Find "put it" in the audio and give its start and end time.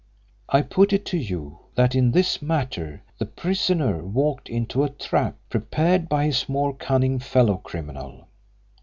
0.63-1.05